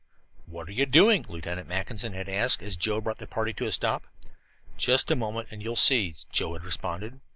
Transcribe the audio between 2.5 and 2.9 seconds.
as